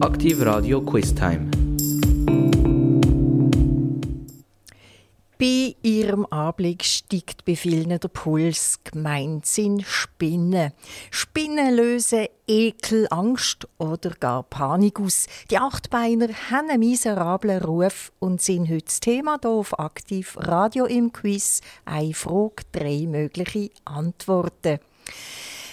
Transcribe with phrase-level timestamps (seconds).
[0.00, 1.50] Aktiv Radio Quiz Time.
[5.38, 8.80] Bei ihrem Anblick steigt bei vielen der Puls.
[8.82, 10.72] Gemeint sind Spinnen.
[11.10, 15.26] Spinnen lösen Ekel, Angst oder gar Panik aus.
[15.50, 20.86] Die Achtbeiner haben einen miserablen Ruf und sind heute das Thema hier auf Aktiv Radio
[20.86, 21.60] im Quiz.
[21.84, 24.78] Eine Frage, drei mögliche Antworten.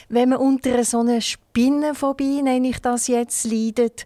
[0.10, 4.06] Wenn man unter so einer Spinnenphobie, nenne ich das jetzt, leidet,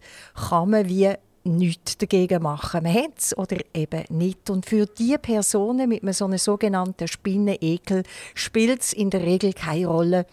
[0.49, 1.13] kann man wie
[1.44, 2.84] nichts dagegen machen.
[2.84, 4.49] Man hat es oder eben nicht.
[4.49, 8.03] Und für die Personen mit einem so einem sogenannten Spinnenekel
[8.34, 10.25] spielt es in der Regel keine Rolle,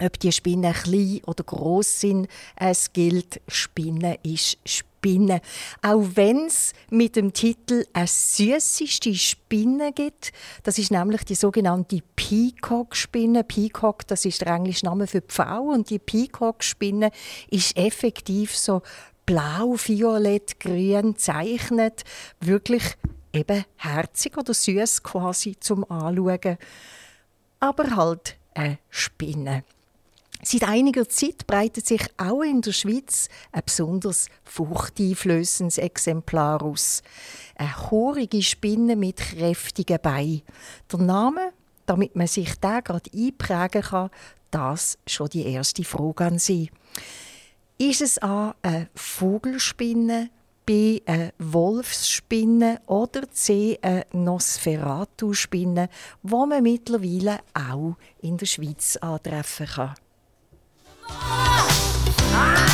[0.00, 2.28] ob die Spinnen klein oder groß sind.
[2.56, 5.40] Es gilt, Spinne ist Spinne.
[5.82, 12.00] Auch wenn es mit dem Titel eine süßeste Spinne gibt, das ist nämlich die sogenannte
[12.16, 13.44] Peacock-Spinne.
[13.44, 17.10] Peacock, das ist der englische Name für Pfau und die Peacock-Spinne
[17.50, 18.82] ist effektiv so
[19.26, 22.02] blau, violett, grün zeichnet.
[22.40, 22.96] Wirklich
[23.32, 26.56] eben herzig oder süß quasi zum Anschauen.
[27.60, 29.64] Aber halt eine Spinne.
[30.46, 37.02] Seit einiger Zeit breitet sich auch in der Schweiz ein besonders furchteinflößendes Exemplar aus.
[37.56, 40.42] Eine horige Spinne mit kräftigen Beinen.
[40.92, 41.52] Der Name,
[41.86, 44.10] damit man sich da gerade einprägen kann,
[44.50, 46.70] das schon die erste Frage an Sie.
[47.78, 50.28] Ist es A eine Vogelspinne,
[50.66, 55.88] B eine Wolfsspinne oder C eine Nosferatu-Spinne,
[56.22, 59.94] die man mittlerweile auch in der Schweiz antreffen kann?
[61.10, 62.73] Ah,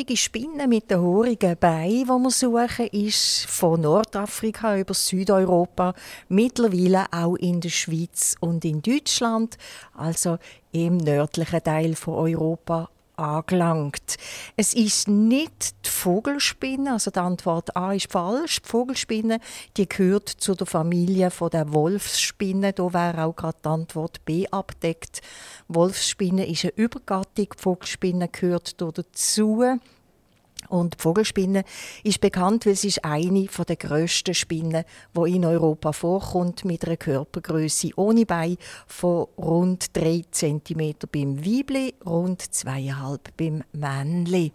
[0.00, 5.92] kräftige Spinne mit den horigen Beinen, die wir suchen, ist von Nordafrika über Südeuropa,
[6.30, 9.58] mittlerweile auch in der Schweiz und in Deutschland,
[9.94, 10.38] also
[10.72, 12.88] im nördlichen Teil von Europa
[13.20, 14.16] angelangt.
[14.56, 18.62] Es ist nicht die Vogelspinne, also die Antwort A ist falsch.
[18.62, 19.40] Die Vogelspinne,
[19.76, 22.72] die gehört zu der Familie der Wolfsspinne.
[22.72, 25.20] Da wäre auch gerade die Antwort B abdeckt.
[25.68, 29.62] Wolfsspinne ist eine Übergattung, die Vogelspinne gehört dazu.
[30.70, 31.64] Und die Vogelspinne
[32.04, 34.84] ist bekannt, weil sie ist eine der grössten Spinnen,
[35.16, 38.56] die in Europa vorkommt, mit einer Körpergröße ohne Bein
[38.86, 44.52] von rund 3 cm beim Weibli, rund 2,5 beim Männli.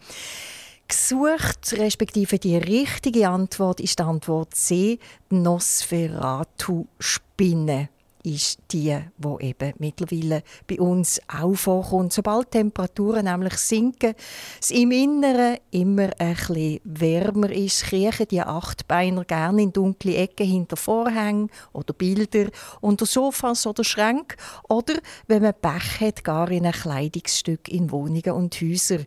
[0.88, 4.98] Gesucht, respektive die richtige Antwort ist die Antwort C,
[5.30, 7.90] Nosferatu-Spinne
[8.26, 12.14] ist die, wo eben mittlerweile bei uns auch vorkommt.
[12.14, 14.16] Sobald die Temperaturen nämlich sinken,
[14.60, 16.10] es im Inneren immer
[16.46, 22.50] bisschen wärmer ist, kriechen die Achtbeiner gerne in dunkle Ecken hinter Vorhängen oder Bilder,
[22.82, 24.38] unter Sofas oder Schränken
[24.70, 24.96] oder,
[25.28, 29.06] wenn man Pech hat, gar in ein Kleidungsstück in Wohnungen und Häusern.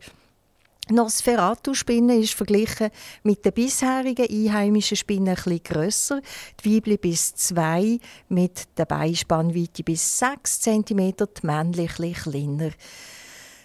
[0.90, 2.90] Nosferatu-Spinne ist verglichen
[3.22, 6.20] mit den bisherigen einheimischen Spinnen etwas grösser.
[6.62, 7.98] Die Weibli bis 2
[8.28, 10.84] mit der Beispannweite bis 6 cm,
[11.16, 12.70] die männliche kleiner.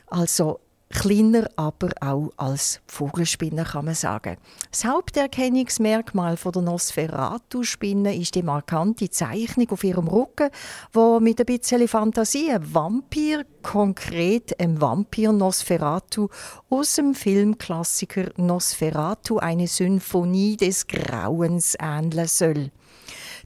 [0.08, 0.60] Also
[0.94, 4.38] kleiner, aber auch als Vogelspinne kann man sagen.
[4.72, 10.50] Das Haupterkennungsmerkmal der Nosferatu-Spinne ist die markante Zeichnung auf ihrem Rücken,
[10.92, 16.30] wo mit ein bisschen Fantasie ein Vampir, konkret ein Vampir Nosferatu
[16.70, 22.72] aus dem Filmklassiker Nosferatu eine Symphonie des Grauens ähneln soll.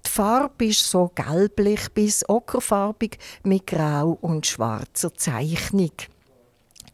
[0.05, 5.91] Die Farbe ist so gelblich bis ockerfarbig mit grau und schwarzer Zeichnung.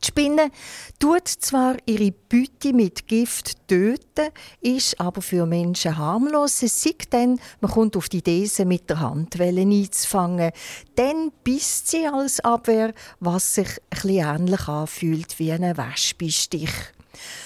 [0.04, 0.52] Die Spinne
[1.00, 6.62] tut zwar ihre Beute mit Gift töten, ist aber für Menschen harmlos.
[6.62, 10.52] Es sieht dann, man kommt auf die Idee, sie mit der Handwelle einzufangen.
[10.96, 13.70] Dann bisst sie als Abwehr, was sich
[14.04, 16.72] ein ähnlich anfühlt wie ein Wespistich.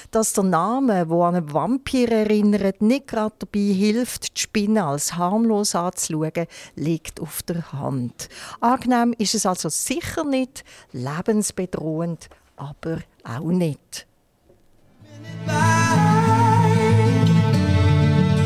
[0.10, 5.16] Dass der Name, wo an einen Vampir erinnert, nicht gerade dabei hilft, die Spinne als
[5.16, 8.30] harmlos anzuschauen, liegt auf der Hand.
[8.62, 10.64] Angenehm ist es also sicher nicht,
[10.94, 14.06] lebensbedrohend aber auch nicht.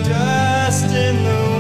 [0.04, 1.50] Just in the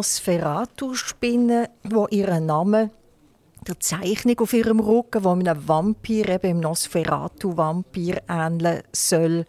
[0.00, 2.90] Nosferatu-Spinne, wo ihren Namen
[3.68, 9.44] der Zeichnung auf ihrem Rücken, wo einem Vampir, eben im Nosferatu-Vampir ähneln soll,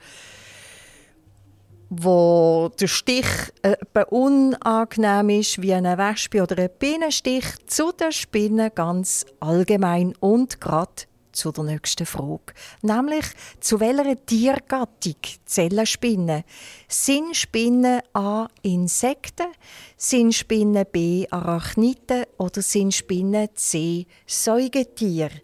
[1.90, 3.26] wo der Stich
[3.62, 3.78] äh,
[4.10, 11.04] unangenehm ist wie eine Wespe oder ein Bienenstich, zu den Spinnen ganz allgemein und gerade
[11.32, 12.54] zu der nächsten Frage.
[12.82, 13.26] Nämlich,
[13.60, 16.44] zu welcher Tiergattung zählen Spinnen?
[16.88, 18.48] Sind Spinnen A.
[18.62, 19.48] Insekten?
[19.98, 21.28] Sind Spinnen B.
[21.30, 22.26] Arachniden?
[22.38, 24.06] Oder sind Spinnen C.
[24.26, 25.42] Säugetiere?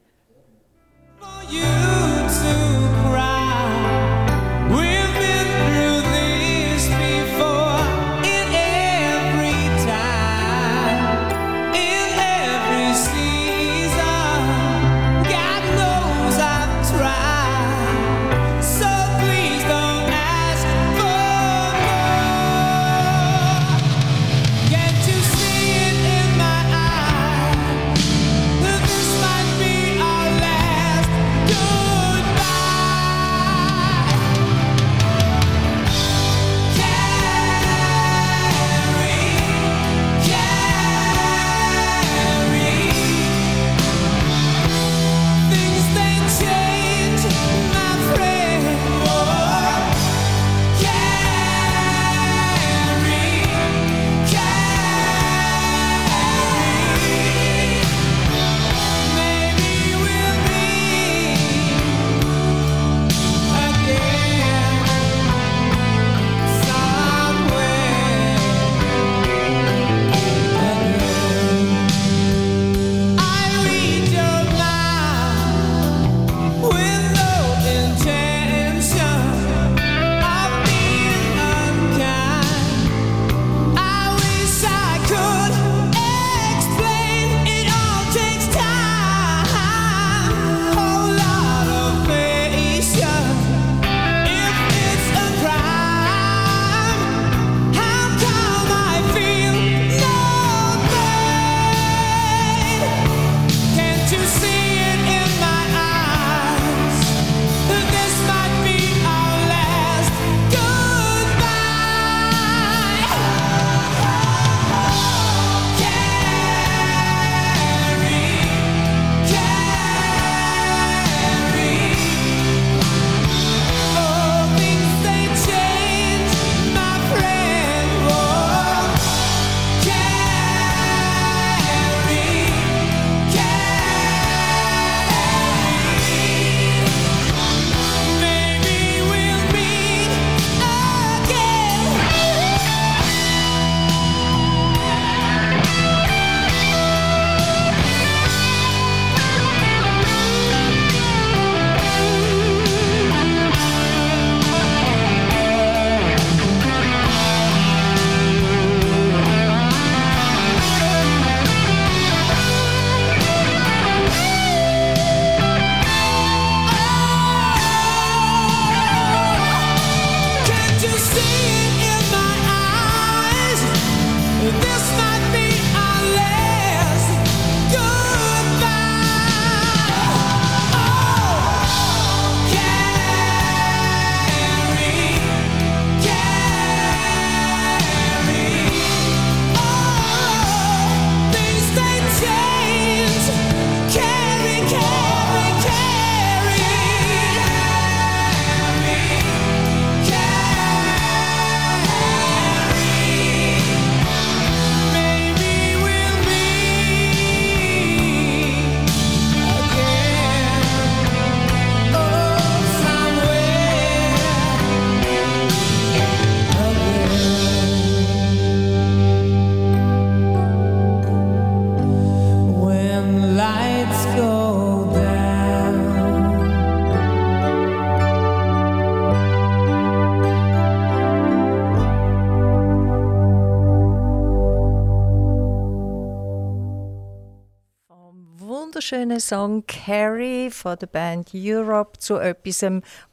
[239.28, 242.64] Song Carrie von der Band Europe zu etwas,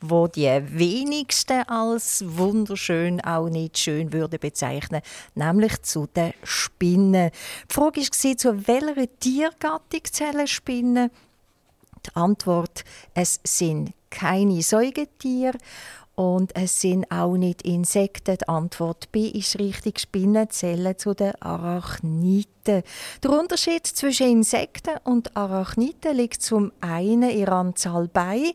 [0.00, 5.02] wo die wenigsten als wunderschön auch nicht schön würde bezeichnen,
[5.34, 7.32] nämlich zu den Spinnen.
[7.68, 11.10] Die Frage war, zu welcher Tiergattung zählen Spinnen?
[12.06, 15.58] Die Antwort, es sind keine Säugetiere
[16.14, 18.38] und es sind auch nicht Insekten.
[18.38, 20.00] Die Antwort B ist richtig.
[20.00, 22.82] Spinnen zählen zu den Arachniden.
[23.22, 28.54] Der Unterschied zwischen Insekten und Arachniden liegt zum einen in der Anzahl bei.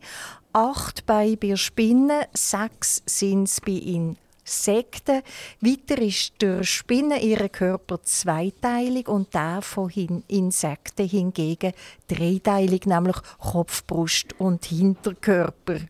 [0.54, 5.22] Acht bei bei Spinnen, sechs sind es bei Insekten.
[5.62, 9.92] Weiter ist der Spinne ihre Körper zweiteilig und der von
[10.28, 11.74] Insekten hingegen
[12.08, 15.82] dreiteilig, nämlich Kopf, Brust und Hinterkörper.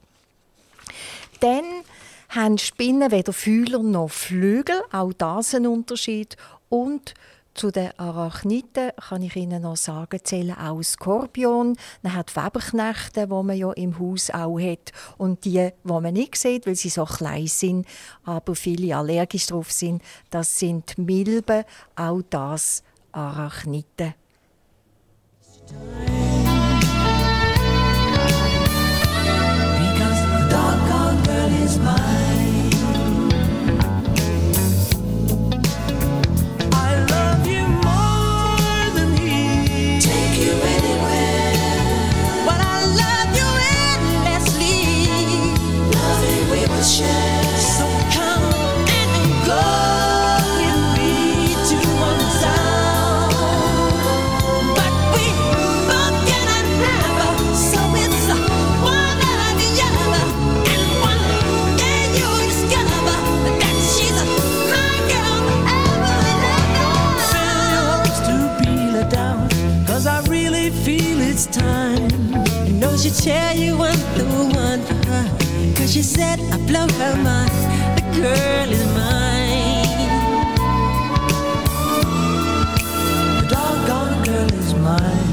[1.39, 1.63] Dann
[2.29, 6.37] haben Spinnen weder Fühler noch Flügel, auch das ein Unterschied.
[6.69, 7.13] Und
[7.55, 11.75] zu den Arachniden kann ich Ihnen noch sagen, zählen auch Skorpion.
[12.01, 14.91] Man hat Weberknechte, die man ja im Haus auch hat.
[15.17, 17.87] Und die, die man nicht sieht, weil sie so klein sind,
[18.23, 21.63] aber viele allergisch drauf sind, das sind Milben,
[21.95, 24.13] auch das Arachniden.
[72.99, 75.25] Should tell you I'm the one for her.
[75.25, 77.51] Uh, Cause she said I blow her mind.
[77.95, 80.09] The girl is mine.
[83.37, 85.29] The doggone girl is mine.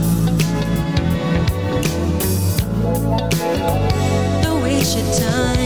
[4.43, 5.66] Don't waste your time.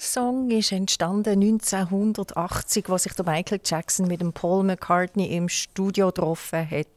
[0.00, 6.08] Song ist entstanden 1980, wo sich der Michael Jackson mit dem Paul McCartney im Studio
[6.08, 6.88] getroffen hat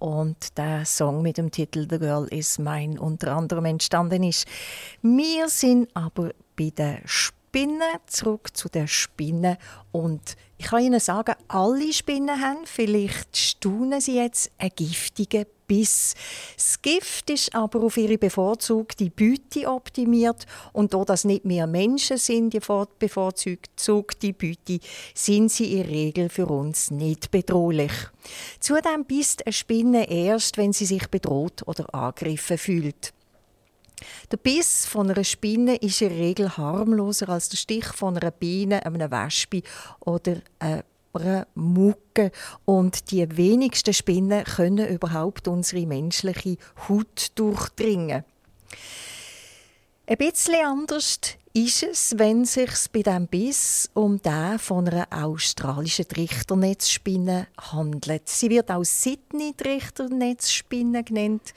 [0.00, 4.48] und der Song mit dem Titel The Girl Is Mine unter anderem entstanden ist.
[5.00, 7.02] Wir sind aber bei den
[7.54, 9.58] Spinnen, zurück zu den Spinnen
[9.90, 16.14] und ich kann Ihnen sagen, alle Spinnen haben, vielleicht staunen sie jetzt, einen giftigen Biss.
[16.56, 22.16] Das Gift ist aber auf ihre bevorzugte Beute optimiert und da das nicht mehr Menschen
[22.16, 24.78] sind, die bevorzugte Beute,
[25.14, 27.92] sind sie in der Regel für uns nicht bedrohlich.
[28.60, 33.12] Zudem bisst eine Spinne erst, wenn sie sich bedroht oder angegriffen fühlt.
[34.30, 38.30] Der Biss von einer Spinne ist in der Regel harmloser als der Stich von einer
[38.30, 39.62] Biene, einer Wespe
[40.00, 42.30] oder einer Mucke.
[42.64, 46.56] Und die wenigsten Spinnen können überhaupt unsere menschliche
[46.88, 48.24] Haut durchdringen.
[50.06, 51.20] Ein bisschen anders
[51.54, 58.28] ist es, wenn es sich bei diesem Biss um den von einer australischen Trichternetzspinne handelt.
[58.28, 61.54] Sie wird auch Sydney-Trichternetzspinne genannt.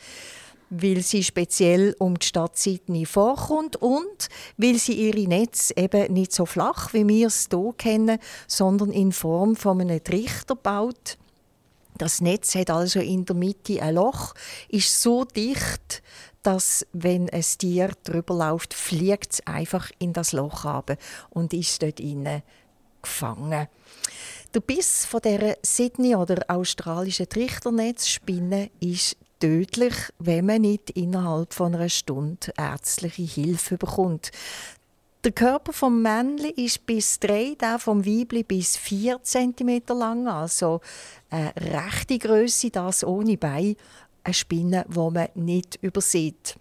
[0.70, 6.34] Weil sie speziell um die Stadt Sydney vorkommt und weil sie ihre Netze eben nicht
[6.34, 11.18] so flach, wie wir es hier kennen, sondern in Form von einem Trichter baut.
[11.98, 14.34] Das Netz hat also in der Mitte ein Loch,
[14.68, 16.04] ist so dicht,
[16.44, 20.96] dass wenn ein Tier drüber läuft, fliegt es einfach in das Loch ab
[21.30, 22.44] und ist dort innen
[23.02, 23.68] gefangen.
[24.54, 31.76] Der Biss von der Sydney oder australischen Trichternetzspinne ist tödlich, wenn man nicht innerhalb von
[31.76, 34.32] einer Stunde ärztliche Hilfe bekommt.
[35.24, 40.82] Der Körper vom Männli ist bis drei, der vom Weibli bis vier cm lang, also
[41.32, 43.76] eine rechte Größe, das ohne Bein,
[44.24, 46.56] eine Spinne, die man nicht übersieht.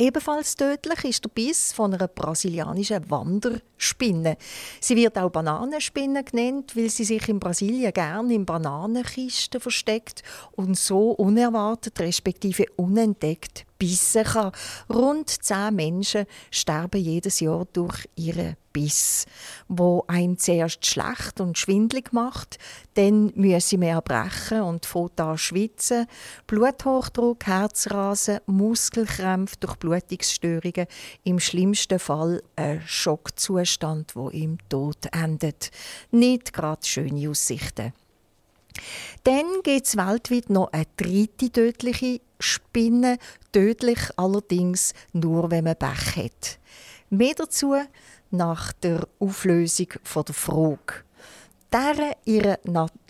[0.00, 4.38] Ebenfalls tödlich ist der Biss von einer brasilianischen Wanderspinne.
[4.80, 10.78] Sie wird auch Bananenspinne genannt, weil sie sich in Brasilien gern in Bananenkisten versteckt und
[10.78, 14.52] so unerwartet respektive unentdeckt bissen kann.
[14.88, 19.26] Rund zehn Menschen sterben jedes Jahr durch ihre Biss,
[19.66, 22.58] wo ein zuerst schlecht und schwindlig macht,
[22.94, 26.06] dann müssen wir erbrechen und fängt an schwitzen,
[26.46, 30.86] Bluthochdruck, Herzrasen, Muskelkrämpfe, Durchblutungsstörungen,
[31.24, 35.70] im schlimmsten Fall ein Schockzustand, wo im Tod endet.
[36.12, 37.92] Nicht gerade schöne Aussichten.
[39.24, 43.18] Dann gibt es weltweit noch eine dritte tödliche Spinne,
[43.52, 46.58] tödlich allerdings nur, wenn man Pech hat.
[47.10, 47.74] Mehr dazu
[48.30, 51.04] nach der Auflösung der Frage.
[51.72, 52.58] Deren ihr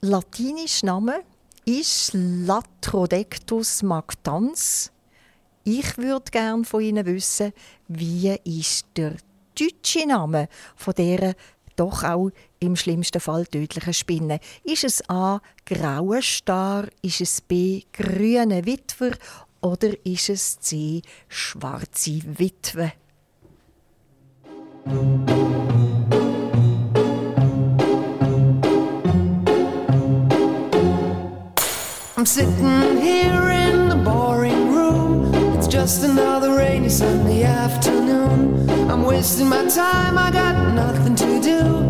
[0.01, 1.23] latinischer Name
[1.65, 4.91] ist Latrodectus mactans.
[5.65, 7.53] Ich würde gerne von Ihnen wissen,
[7.89, 9.17] wie ist der
[9.59, 11.35] deutsche Name von dieser
[11.77, 14.39] doch auch im schlimmsten Fall tödlichen Spinne.
[14.63, 15.41] Ist es A.
[15.67, 17.83] grauer Star, ist es B.
[17.93, 19.13] grüne Witwer
[19.61, 21.03] oder ist es C.
[21.29, 22.93] schwarze Witwe?
[32.17, 35.33] I'm sitting here in the boring room.
[35.57, 38.69] It's just another rainy Sunday afternoon.
[38.91, 41.90] I'm wasting my time, I got nothing to do.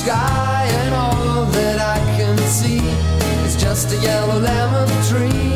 [0.00, 2.80] Sky, and all that I can see
[3.44, 5.49] is just a yellow lemon tree.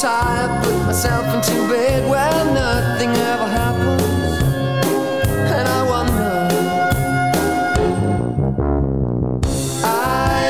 [0.00, 4.02] Tired, put myself into bed where nothing ever happens,
[5.52, 6.48] and I wonder.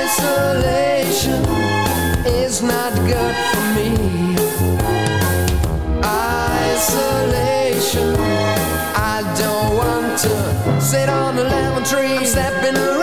[0.04, 1.44] Isolation
[2.26, 3.88] is not good for me.
[6.04, 8.14] Isolation,
[8.94, 12.18] I don't want to sit on a lemon tree.
[12.18, 12.99] I'm stepping around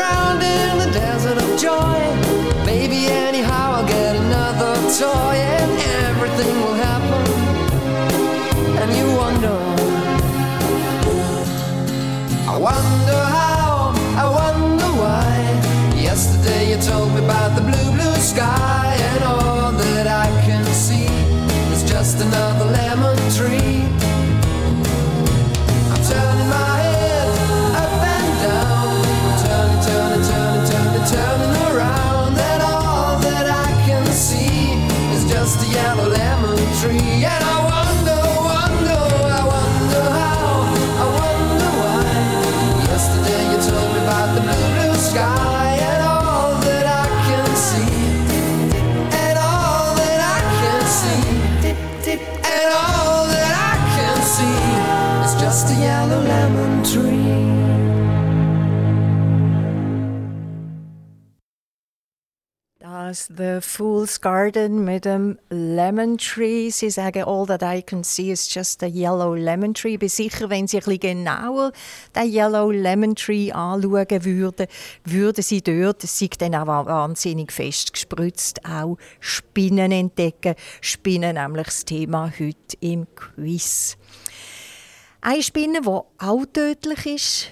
[63.08, 66.70] Das The Fool's Garden mit dem Lemon Tree.
[66.70, 69.94] Sie sagen, all that I can see is just a yellow lemon tree.
[69.94, 71.72] Ich bin sicher, wenn Sie ein genauer
[72.14, 74.68] den Yellow Lemon Tree anschauen würden,
[75.06, 80.56] würden Sie dort, es sei dann auch wahnsinnig fest gespritzt, auch Spinnen entdecken.
[80.82, 83.96] Spinnen nämlich das Thema heute im Quiz.
[85.22, 87.52] Eine Spinne, die auch tödlich ist,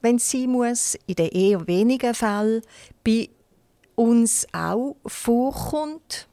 [0.00, 2.62] wenn sein muss, in den eher wenigen Fällen,
[3.04, 3.28] bei
[3.94, 6.28] uns auch vorkommt,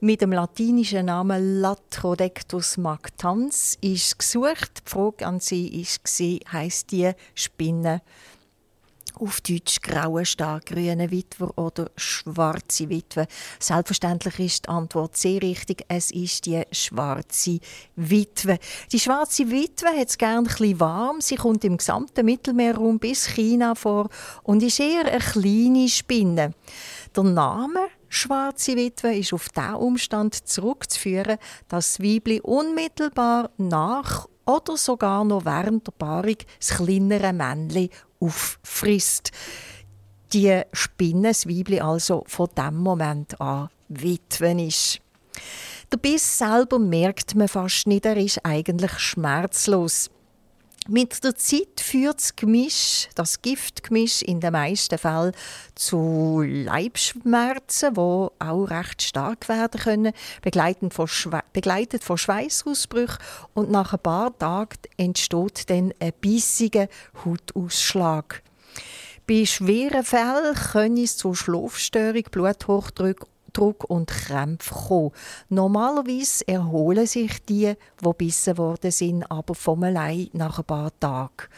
[0.00, 4.82] mit dem latinischen Namen Latrodectus mactans, ist gesucht.
[4.86, 8.00] Die Frage an Sie war, heisst die Spinne
[9.20, 13.26] auf Deutsch graue starkgrüne Witwer oder schwarze Witwe.
[13.58, 15.84] Selbstverständlich ist die Antwort sehr richtig.
[15.88, 17.58] Es ist die schwarze
[17.96, 18.58] Witwe.
[18.92, 21.20] Die schwarze Witwe hat es gerne ein warm.
[21.20, 24.08] Sie kommt im gesamten Mittelmeerraum bis China vor
[24.42, 26.54] und ist eher eine kleine Spinne.
[27.16, 34.76] Der Name Schwarze Witwe ist auf diesen Umstand zurückzuführen, dass das Weibli unmittelbar nach oder
[34.76, 37.88] sogar noch während der Paarung das kleinere Männchen
[38.20, 39.30] auffrisst.
[40.32, 45.00] Die Spinne, das Weibli also von dem Moment an Witwen ist.
[45.92, 50.10] Der Biss selber merkt man fast nicht, er ist eigentlich schmerzlos.
[50.88, 55.32] Mit der Zeit führt das Gemisch, das Giftgemisch in den meisten Fällen
[55.74, 63.18] zu Leibschmerzen, die auch recht stark werden können, begleitet von, Schwe begleitet von Schweißausbrüchen
[63.52, 66.88] und nach ein paar Tagen entsteht dann ein bissiger
[67.24, 68.42] Hautausschlag.
[69.28, 75.12] Bei schweren Fällen können es zu Schlafstörung, Bluthochdruck Druck und Krämpfe kommen.
[75.48, 81.48] Normalerweise erholen sich die, die bissen worden sind, aber vom allein nach ein paar Tagen.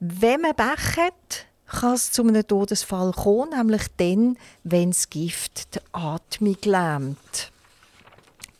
[0.00, 5.74] Wenn man Pech hat, kann es zu einem Todesfall kommen, nämlich dann, wenn das Gift
[5.74, 7.52] die Atmung lähmt.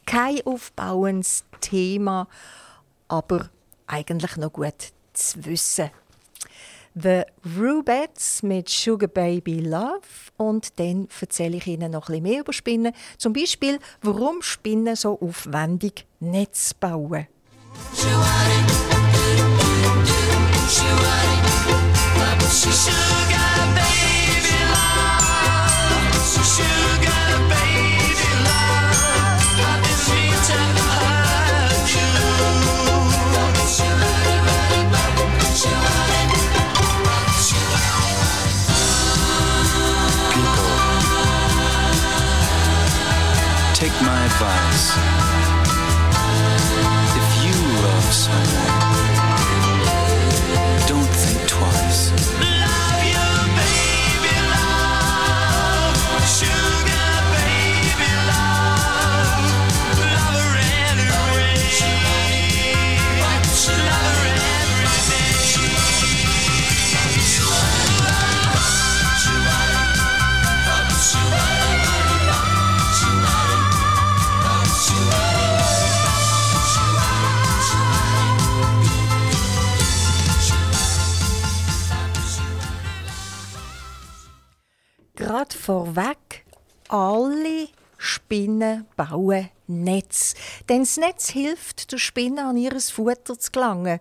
[0.06, 2.28] Kein aufbauendes Thema,
[3.08, 3.50] aber
[3.86, 5.90] eigentlich noch gut zu wissen.
[6.94, 7.22] The
[7.58, 10.00] Rubettes mit Sugar Baby Love
[10.36, 12.92] und dann erzähle ich Ihnen noch ein bisschen mehr über Spinnen.
[13.18, 17.26] Zum Beispiel, warum Spinnen so aufwendig Netz bauen.
[89.24, 90.34] Bauen Netz.
[90.68, 93.98] Denn das Netz hilft der Spinne an ihr Futter zu gelangen.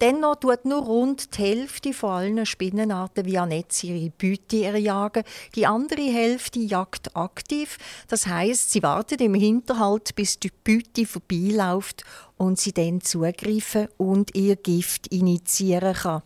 [0.00, 5.22] Dennoch tut nur rund die Hälfte von allen Spinnenarten via Netz ihre Beute erjagen.
[5.54, 7.78] Die andere Hälfte jagt aktiv.
[8.08, 12.04] Das heißt, sie wartet im Hinterhalt, bis die Beute vorbeiläuft
[12.36, 16.22] und sie dann zugreifen und ihr Gift initiieren kann.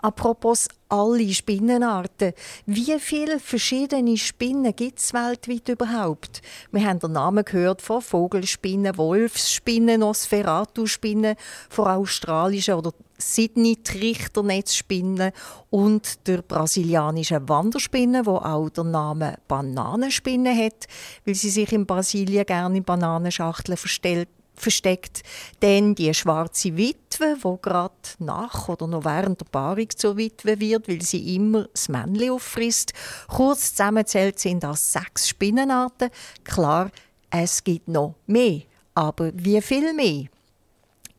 [0.00, 2.32] Apropos alle Spinnenarten.
[2.66, 6.40] Wie viele verschiedene Spinnen gibt es weltweit überhaupt?
[6.70, 11.34] Wir haben den Namen gehört von Vogelspinnen, Wolfsspinnen, Nosferatu-Spinnen,
[11.68, 15.32] von australischen oder Sydney-Trichternetzspinnen
[15.70, 20.86] und der brasilianischen Wanderspinne, wo auch der Name Bananenspinne hat,
[21.24, 25.22] weil sie sich in Brasilien gerne in Bananenschachteln verstellt versteckt.
[25.60, 30.88] Dann die schwarze Witwe, wo gerade nach oder noch während der Paarung zur Witwe wird,
[30.88, 32.92] weil sie immer das Männchen auffrisst.
[33.28, 36.10] Kurz zusammenzählt sind das sechs Spinnenarten.
[36.44, 36.90] Klar,
[37.30, 38.62] es gibt noch mehr.
[38.94, 40.26] Aber wie viel mehr?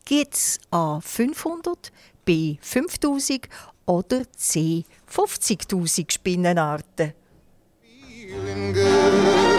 [0.06, 1.92] Gibt es A 500,
[2.26, 3.48] B 5000
[3.86, 7.14] oder C 50.000 Spinnenarten?
[8.30, 9.59] Feeling good.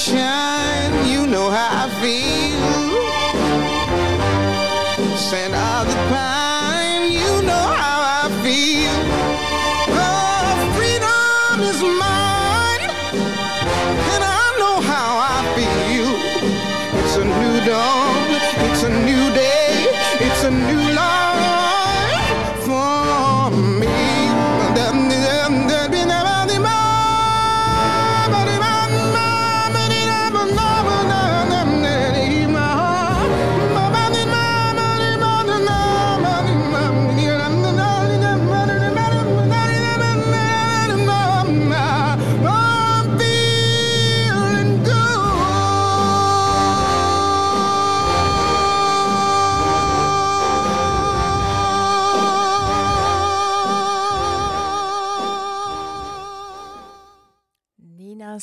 [0.00, 0.49] shine,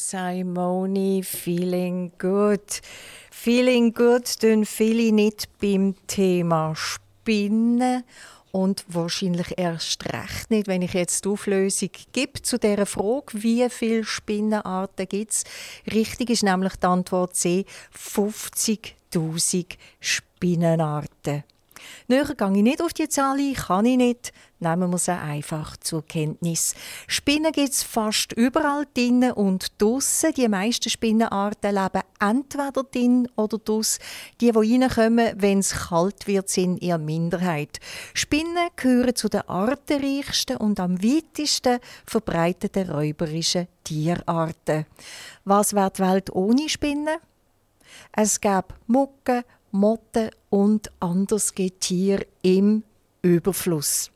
[0.09, 2.79] Simone, Feeling Good.
[3.29, 8.05] Feeling Good tun viele nicht beim Thema Spinnen
[8.53, 13.69] und wahrscheinlich erst recht nicht, wenn ich jetzt die Auflösung gebe zu der Frage, wie
[13.69, 15.43] viele Spinnenarten gibt es.
[15.91, 21.43] Richtig ist nämlich die Antwort C, 50'000 Spinnenarten.
[22.07, 24.33] Näher gehe ich nicht auf die Zahl ein, kann ich nicht.
[24.59, 26.73] Nehmen wir sie einfach zur Kenntnis.
[27.05, 30.33] Spinnen gibt es fast überall drinnen und draussen.
[30.33, 33.99] Die meisten Spinnenarten leben entweder drin oder draus.
[34.41, 37.79] Die, die reinkommen, wenn es kalt wird, sind eher Minderheit.
[38.15, 44.87] Spinnen gehören zu den artenreichsten und am weitesten verbreiteten räuberischen Tierarten.
[45.45, 47.17] Was wäre die Welt ohne Spinnen?
[48.11, 49.43] Es gäbe Mucken,
[49.77, 52.83] Motten und anderes Getier im
[53.21, 54.11] Überfluss.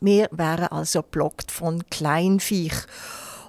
[0.00, 2.86] Wir wären also blockt von Kleinviech.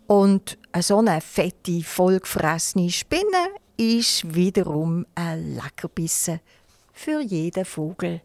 [0.07, 6.39] Und so eine fette, vollgefressene Spinne ist wiederum ein Leckerbissen
[6.93, 8.21] für jeden Vogel.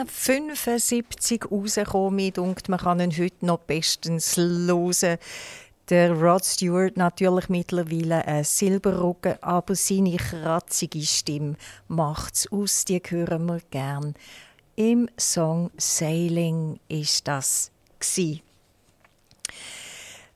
[0.00, 2.32] 1975 rausgekommen.
[2.32, 5.18] Denkt, man kann ihn heute noch bestens hören.
[5.90, 11.56] Der Rod Stewart natürlich mittlerweile ein Silberrücken, aber seine kratzige Stimme
[11.88, 12.84] macht es aus.
[12.84, 14.14] Die hören wir gern.
[14.76, 18.40] Im Song Sailing ist das gewesen.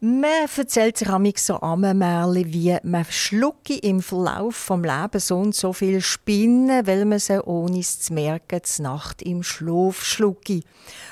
[0.06, 5.54] Man erzählt sich amig so Ammenmärchen, wie man schlucke im Verlauf vom Leben so und
[5.54, 10.60] so viel Spinnen, weil man sie ohne es zu merken zur Nacht im Schlaf schlucke.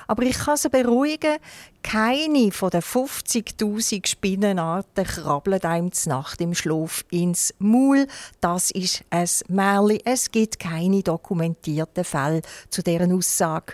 [0.09, 1.39] Aber ich kann sie beruhigen,
[1.83, 8.07] keine von den 50.000 Spinnenarten krabbelt einem zur Nacht im Schlaf ins Maul.
[8.43, 10.01] Das ist ein Märchen.
[10.05, 13.73] Es gibt keine dokumentierten Fälle zu deren Aussage.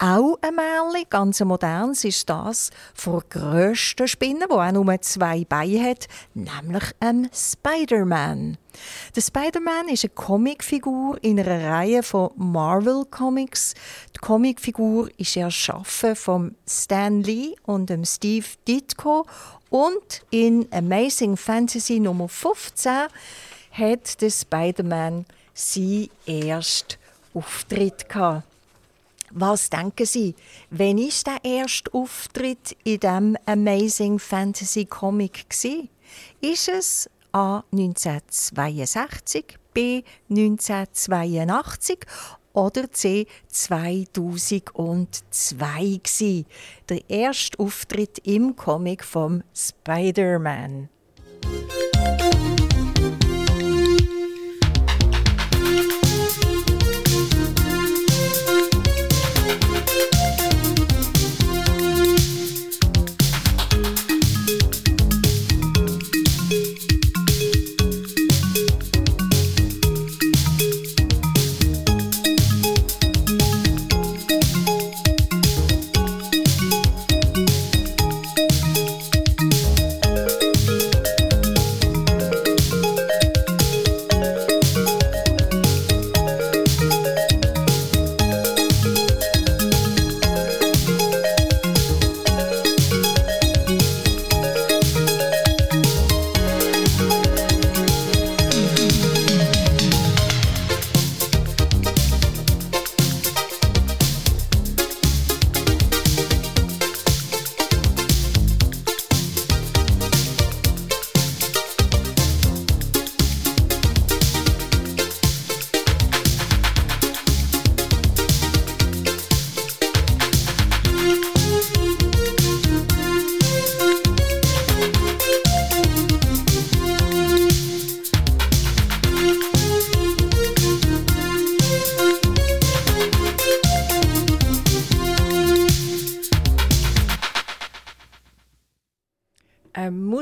[0.00, 5.90] Auch ein Märchen, ganz modernes, ist das von grössten Spinne, die auch nur zwei Beine
[5.90, 8.58] hat, nämlich einem Spider-Man.
[9.16, 13.74] Der Spider-Man ist eine Comicfigur in einer Reihe von Marvel Comics.
[14.14, 19.26] Die Comicfigur ist erschaffen von Stan Lee und Steve Ditko
[19.68, 23.08] und in Amazing Fantasy Nummer 15
[23.72, 26.98] hat der Spider-Man seinen ersten
[27.34, 28.44] Auftritt gehabt.
[29.32, 30.34] Was denken Sie,
[30.70, 35.90] wenn ist der erste Auftritt in dem Amazing Fantasy Comic gsi?
[36.40, 41.98] Ist es A 1962, B 1982
[42.54, 46.46] oder C 2002 gsi?
[46.88, 50.88] Der erste Auftritt im Comic vom Spider-Man.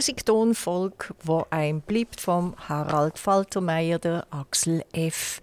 [0.06, 5.42] Musiktonfolge, wo ein bleibt vom Harald Faltermeier, der Axel F.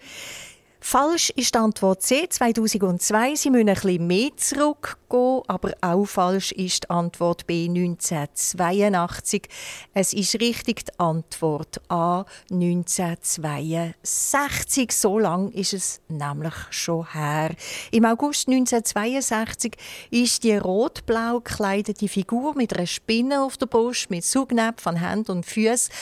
[0.85, 3.35] Falsch ist die Antwort C, 2002.
[3.35, 9.47] Sie müssen ein bisschen mehr zurückgehen, aber auch falsch ist die Antwort B, 1982.
[9.93, 14.91] Es ist richtig die Antwort A, 1962.
[14.91, 17.55] So lang ist es nämlich schon her.
[17.91, 19.77] Im August 1962
[20.11, 25.31] ist die rot-blau gekleidete Figur mit einer Spinne auf der Brust, mit Saugnäpfen von Händen
[25.31, 25.93] und Füßen,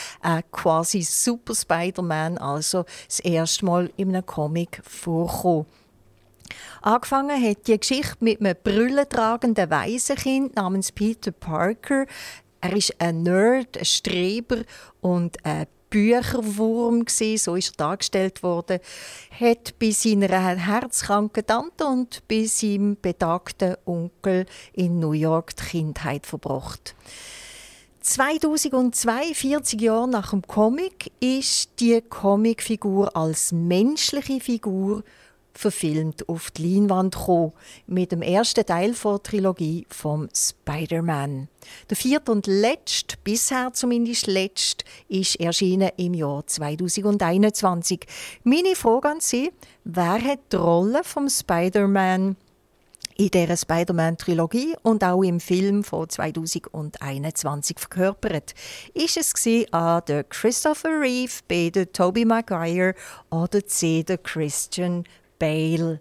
[0.50, 5.66] quasi Super Spider-Man, also das erste Mal in einem Comic Musik vorkommen.
[6.82, 12.06] Angefangen hat die Geschichte mit einem brüllentragenden Waisenkind namens Peter Parker.
[12.60, 14.62] Er ist ein Nerd, ein Streber
[15.00, 18.80] und ein Bücherwurm so ist er dargestellt worden,
[19.38, 26.24] hat bei seiner herzkranken Tante und bei seinem betagten Onkel in New York die Kindheit
[26.24, 26.94] verbracht.
[28.02, 35.04] 2002, 40 Jahre nach dem Comic, ist die Comicfigur als menschliche Figur
[35.54, 37.52] verfilmt auf die Leinwand gekommen,
[37.86, 41.48] mit dem ersten Teil der Trilogie vom Spider-Man.
[41.90, 48.06] Der vierte und letzte, bisher zumindest letzte, ist erschienen im Jahr 2021.
[48.42, 49.52] Meine Frage an Sie,
[49.84, 52.36] wer hat die Rolle vom Spider-Man
[53.22, 58.52] in dieser Spider-Man-Trilogie und auch im Film von 2021 verkörpert.
[58.94, 59.32] Ist es
[59.72, 60.00] A.
[60.00, 61.70] der Christopher Reeve, B.
[61.70, 62.94] der Tobey Maguire
[63.30, 64.02] oder C.
[64.02, 65.04] der Christian
[65.38, 66.00] Bale?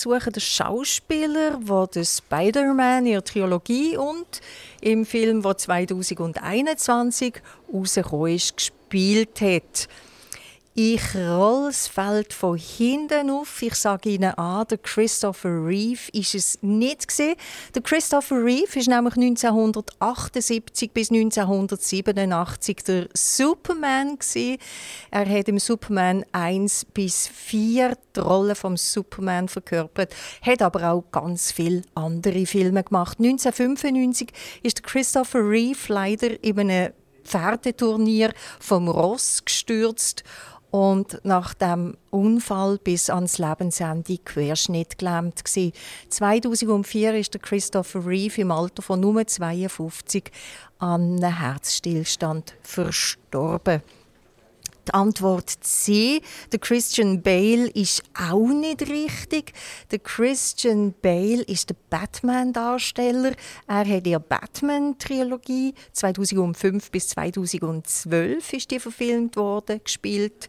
[0.00, 1.58] Suchen den Schauspieler,
[1.94, 4.40] der Spider-Man in der Trilogie und
[4.80, 7.34] im Film, der 2021
[7.72, 9.88] rausgekommen ist, gespielt hat.
[10.80, 13.62] Ich roll das Feld von hinten auf.
[13.62, 17.34] Ich sage Ihnen an, der Christopher Reeve ist es nicht gesehen.
[17.74, 24.58] Der Christopher Reeve ist nämlich 1978 bis 1987 der Superman gewesen.
[25.10, 31.10] Er hat im Superman 1 bis 4 die Rolle vom Superman verkörpert, hat aber auch
[31.10, 33.18] ganz viele andere Filme gemacht.
[33.18, 34.30] 1995
[34.62, 36.92] ist der Christopher Reeve leider in einem
[37.24, 40.22] Pferdeturnier vom Ross gestürzt
[40.70, 45.72] und nach dem Unfall bis ans Lebensende querschnittgelähmt gsi.
[46.08, 50.30] 2004 ist der Christopher Reeve im Alter von nur 52
[50.78, 53.82] an einem Herzstillstand verstorben.
[54.88, 56.22] Die Antwort C.
[56.50, 59.52] Der Christian Bale ist auch nicht richtig.
[59.90, 63.32] Der Christian Bale ist der Batman-Darsteller.
[63.66, 70.48] Er hat die Batman-Trilogie 2005 bis 2012 ist die verfilmt worden, gespielt.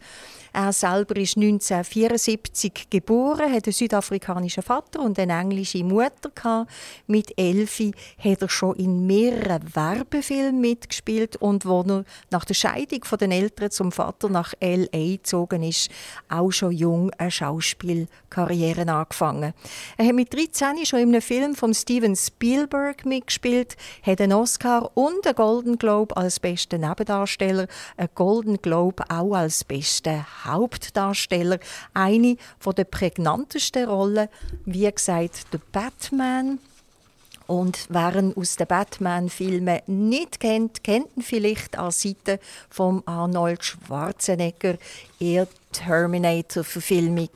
[0.53, 6.71] Er selber ist 1974 geboren, hat einen südafrikanischen Vater und eine englische Mutter gehabt.
[7.07, 13.03] Mit Elfi hat er schon in mehreren Werbefilmen mitgespielt und wo er nach der Scheidung
[13.03, 15.89] von den Eltern zum Vater nach LA gezogen ist,
[16.29, 19.53] auch schon jung eine Schauspielkarriere angefangen.
[19.97, 24.89] Er hat mit 13 schon in einem Film von Steven Spielberg mitgespielt, hat einen Oscar
[24.95, 31.59] und einen Golden Globe als bester Nebendarsteller, einen Golden Globe auch als bester Hauptdarsteller.
[31.93, 34.29] Eine der prägnantesten Rollen,
[34.65, 36.59] wie gesagt, der Batman.
[37.47, 43.63] Und wer ihn aus den Batman-Filmen nicht kennt, kennt ihn vielleicht an Seite von Arnold
[43.63, 44.77] Schwarzenegger
[45.19, 47.29] eher Terminator-Verfilmung.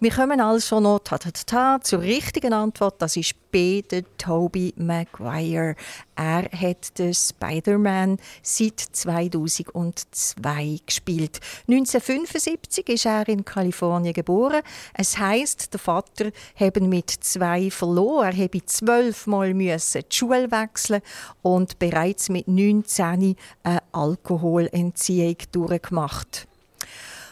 [0.00, 3.00] Wir kommen also noch ta -ta -ta zur richtigen Antwort.
[3.00, 5.74] Das ist B, der Tobey Maguire.
[6.16, 11.40] Er hat den Spider-Man seit 2002 gespielt.
[11.68, 14.62] 1975 ist er in Kalifornien geboren.
[14.94, 18.36] Es heißt, der Vater haben mit zwei verloren.
[18.36, 19.76] Er habe zwölfmal die
[20.10, 21.00] Schule wechseln
[21.42, 26.47] und bereits mit 19 eine Alkoholentziehung durchgemacht.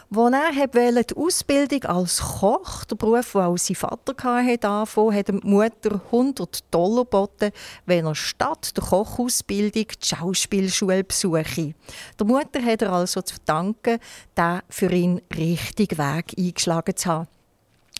[0.09, 5.27] Als er die Ausbildung als Koch, der Beruf, den auch sein Vater hatte, anfangen, hat
[5.27, 7.51] die Mutter 100 Dollar geboten,
[7.85, 11.73] wenn er statt der Kochausbildung die Schauspielschule besuche.
[12.17, 13.99] Der Mutter hat er also zu verdanken,
[14.37, 17.27] den für ihn richtigen Weg eingeschlagen zu haben.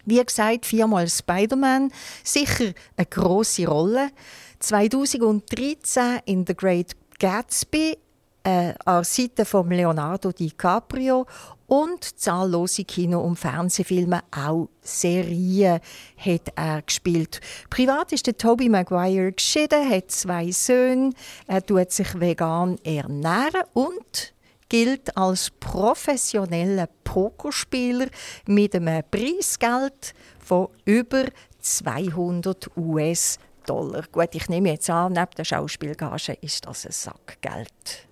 [0.05, 1.91] Wie gesagt, viermal Spider-Man,
[2.24, 4.12] sicher eine grosse Rolle.
[4.60, 7.97] 2013 in The Great Gatsby
[8.47, 11.26] äh, an der Seite von Leonardo DiCaprio
[11.68, 15.80] und zahllose Kino- und Fernsehfilme, auch Serien
[16.18, 17.41] hat er gespielt.
[17.70, 21.11] Privat ist der Toby Maguire geschieden, hat zwei Söhne,
[21.45, 24.34] er tut sich vegan ernähren und
[24.70, 28.07] gilt als professioneller Pokerspieler
[28.47, 31.26] mit einem Preisgeld von über
[31.59, 34.03] 200 US-Dollar.
[34.11, 38.07] Gut, ich nehme jetzt an, neben der Schauspielgage ist das ein Sackgeld.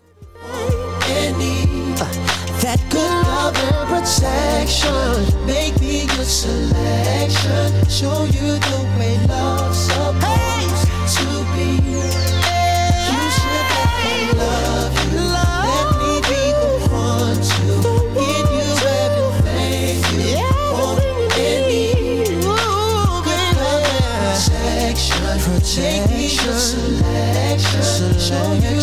[2.62, 5.46] That good love and protection.
[5.46, 7.70] Make me your selection.
[7.88, 11.70] Show you the way love's supposed to be.
[13.06, 15.22] You should let me love you.
[15.30, 17.64] Let me be the one to
[18.18, 18.70] give you
[19.06, 20.98] everything you want.
[21.38, 23.58] Good love and
[24.26, 25.22] protection.
[25.78, 28.10] Make me your selection.
[28.20, 28.75] Show you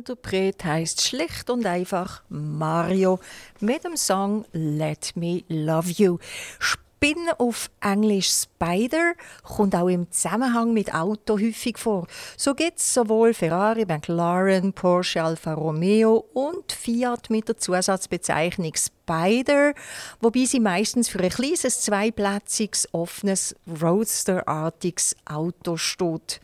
[0.00, 3.20] Interpret heißt schlicht und einfach Mario
[3.60, 6.16] mit dem Song Let Me Love You.
[7.02, 12.06] Spinnen auf Englisch Spider kommt auch im Zusammenhang mit Auto häufig vor.
[12.36, 19.72] So gibt es sowohl Ferrari, McLaren, Porsche, Alfa Romeo und Fiat mit der Zusatzbezeichnung Spider,
[20.20, 26.42] wobei sie meistens für ein kleines, zweiplätziges, offenes, Roadster-artiges Auto steht.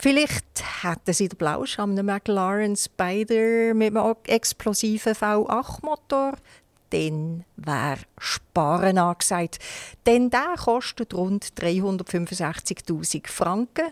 [0.00, 0.44] Vielleicht
[0.82, 6.32] hätten sie den Blauscham einen McLaren Spider mit einem explosiven V8-Motor
[6.94, 9.58] dann wäre Sparen angesagt.
[10.06, 13.86] Denn der kostet rund 365.000 Franken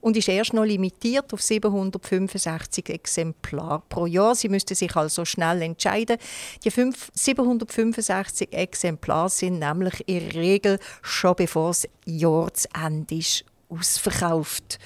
[0.00, 4.34] und ist erst noch limitiert auf 765 Exemplare pro Jahr.
[4.34, 6.18] Sie müssten sich also schnell entscheiden.
[6.62, 13.16] Die 5, 765 Exemplare sind nämlich in der Regel schon bevor das Jahr zu Ende
[13.16, 14.78] ist ausverkauft.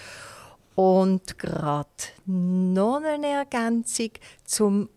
[0.75, 1.89] Und gerade
[2.27, 4.11] noch eine Ergänzung
[4.45, 4.89] zum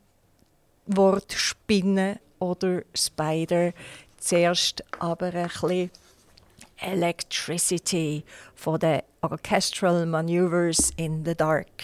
[0.85, 3.71] Wort Spinne oder Spider.
[4.17, 5.91] Zuerst aber ein bisschen
[6.81, 8.23] Electricity
[8.55, 11.83] for the Orchestral Maneuvers in the Dark.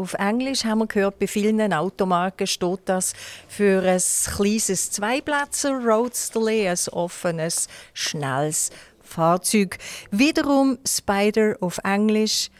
[0.00, 3.12] Auf Englisch haben wir gehört, bei vielen Automarken steht das
[3.48, 4.00] für ein
[4.34, 8.70] kleines Zweiplätzer Roadsterly, ein offenes, schnelles
[9.02, 9.76] Fahrzeug.
[10.10, 12.50] Wiederum Spider auf Englisch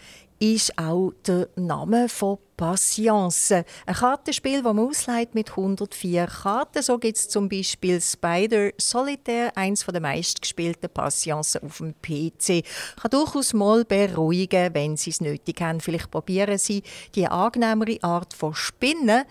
[0.42, 3.52] ist auch der Name von Patience.
[3.52, 6.82] Ein Kartenspiel, das man ausleiht mit 104 Karten.
[6.82, 12.64] So gibt es zum Beispiel Spider Solitaire, eines der meistgespielten Patience auf dem PC.
[13.00, 15.80] Kann durchaus mal beruhigen, wenn Sie es nötig haben.
[15.80, 16.82] Vielleicht probieren Sie
[17.14, 19.24] die angenehmere Art von Spinnen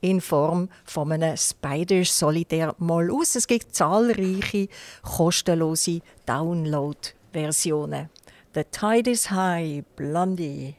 [0.00, 3.36] in Form von einem Spider Solitaire mal aus.
[3.36, 4.68] Es gibt zahlreiche
[5.02, 8.08] kostenlose Download-Versionen.
[8.54, 10.78] The Tide is High, Blondie.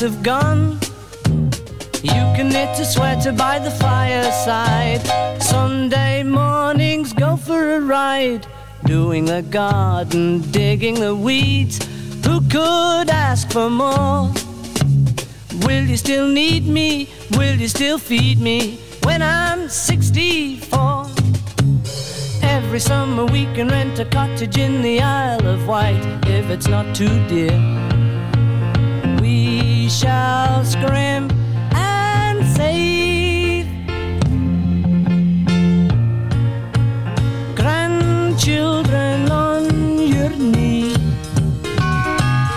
[0.00, 0.78] Have gone.
[2.02, 5.02] You can knit a sweater by the fireside.
[5.42, 8.46] Sunday mornings go for a ride.
[8.84, 11.78] Doing the garden, digging the weeds.
[12.24, 14.32] Who could ask for more?
[15.66, 17.08] Will you still need me?
[17.32, 21.06] Will you still feed me when I'm 64?
[22.42, 26.94] Every summer we can rent a cottage in the Isle of Wight if it's not
[26.94, 27.95] too dear.
[29.86, 31.32] We shall scrimp
[31.72, 33.68] and save.
[37.54, 40.96] Grandchildren on your knee.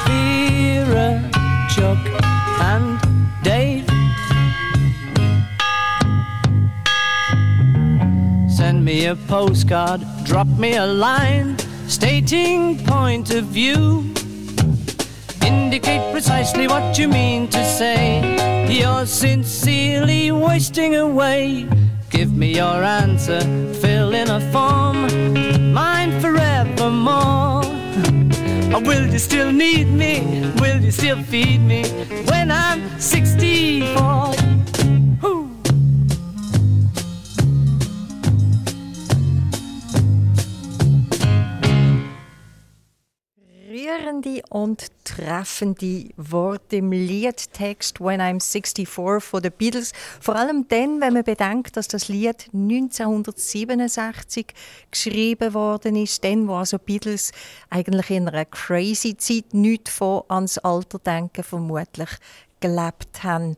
[0.08, 1.30] Vera,
[1.70, 2.00] Chuck,
[2.72, 3.00] and
[3.44, 3.86] Dave.
[8.50, 14.09] Send me a postcard, drop me a line stating point of view.
[15.80, 18.20] Indicate precisely what you mean to say.
[18.70, 21.70] You're sincerely wasting away.
[22.10, 23.40] Give me your answer,
[23.76, 27.64] fill in a form, mine forevermore.
[28.76, 30.52] Or will you still need me?
[30.60, 31.84] Will you still feed me
[32.26, 34.39] when I'm 64?
[44.20, 49.94] Rührende und treffende Worte im Liedtext When I'm 64 von den Beatles.
[50.20, 54.48] Vor allem dann, wenn man bedenkt, dass das Lied 1967
[54.92, 57.32] geschrieben worden ist, dann, wo also Beatles
[57.70, 62.10] eigentlich in einer crazy Zeit nicht von ans Alter denken vermutlich
[62.60, 63.56] gelebt haben.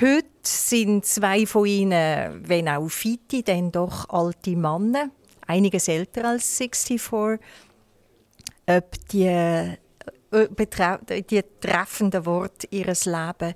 [0.00, 5.10] Heute sind zwei von ihnen, wenn auch fitte, dann doch alte Männer,
[5.46, 7.00] einiges älter als 64
[8.66, 9.76] ob die, äh,
[10.30, 13.54] die treffenden Worte ihres Lebens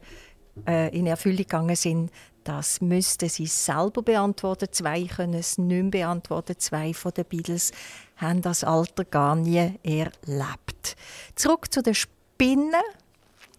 [0.67, 2.11] äh, in Erfüllung gegangen sind,
[2.45, 4.69] das müssten sie selber beantworten.
[4.71, 6.55] Zwei können es nicht mehr beantworten.
[6.59, 7.73] Zwei von den Beatles
[8.17, 10.97] haben das Alter gar nie erlebt.
[11.35, 12.71] Zurück zu den Spinnen.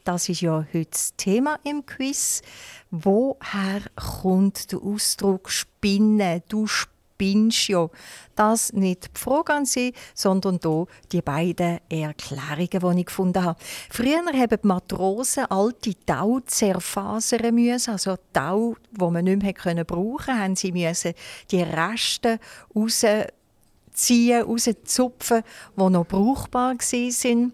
[0.06, 2.42] Das ist ja heute das Thema im Quiz.
[2.90, 6.44] Woher kommt der Ausdruck Spinne?
[6.48, 7.90] Du spinnst ja.
[8.36, 13.60] Das nicht die Frage an Sie, sondern hier die beiden Erklärungen, die ich gefunden habe.
[13.90, 19.86] Früher haben die Matrosen alte Tau zerfasern müssen, also Tau, wo man nicht mehr können
[19.86, 21.14] brauchen, haben sie müssen
[21.50, 22.40] die Reste
[22.76, 25.44] rausziehen, rauszupfen,
[25.76, 27.54] die noch brauchbar waren.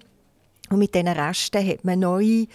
[0.70, 2.48] Und mit diesen Resten hat man neue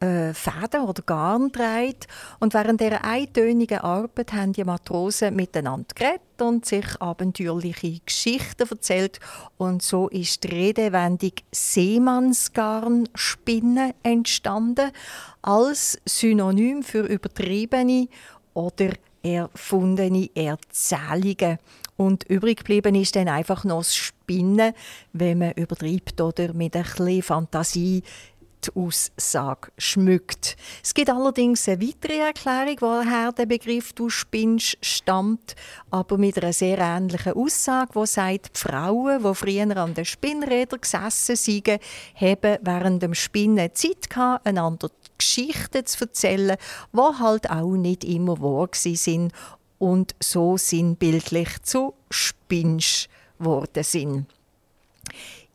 [0.00, 2.06] äh, Fäden oder Garn gedreht.
[2.38, 9.20] Und während dieser eintönigen Arbeit haben die Matrosen miteinander geredet und sich abenteuerliche Geschichten erzählt.
[9.56, 14.90] Und so ist die Redewendung Seemannsgarnspinne entstanden,
[15.42, 18.08] als Synonym für übertriebene
[18.54, 18.90] oder
[19.22, 21.58] erfundene Erzählungen.
[21.96, 24.74] Und übrig geblieben ist dann einfach noch das Spinnen,
[25.12, 28.02] wenn man übertreibt oder mit ein bisschen Fantasie
[28.66, 30.56] die Aussage schmückt.
[30.82, 35.54] Es gibt allerdings eine weitere Erklärung, woher der Begriff «du spinnst» stammt,
[35.90, 40.80] aber mit einer sehr ähnlichen Aussage, die sagt, die Frauen, die früher an den Spinnrädern
[40.80, 41.68] gesessen sind,
[42.14, 46.56] haben während dem Spinnen Zeit gehabt, einander Geschichten zu erzählen,
[46.92, 49.32] die halt auch nicht immer wahr sind
[49.78, 54.37] und so sinnbildlich zu Spinsch worden sind.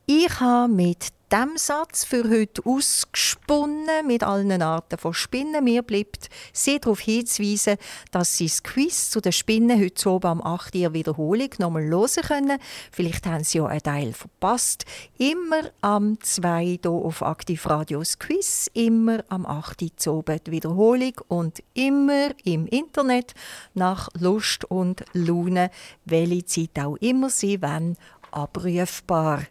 [0.05, 5.63] Ich habe mit dem Satz für heute ausgesponnen, mit allen Arten von Spinnen.
[5.63, 7.77] Mir bleibt Sie darauf hinzuweisen,
[8.11, 10.75] dass Sie das Quiz zu den Spinnen heute oben am 8.
[10.75, 12.59] Uhr Wiederholung nochmal hören können.
[12.91, 14.83] Vielleicht haben Sie ja einen Teil verpasst.
[15.17, 20.05] Immer am 2 hier auf Aktiv Radios Quiz, immer am 8.
[20.05, 23.33] Uhr oben die Wiederholung und immer im Internet
[23.73, 25.71] nach Lust und Laune,
[26.03, 27.95] welche Zeit auch immer Sie wollen,
[28.31, 29.43] abrufbar.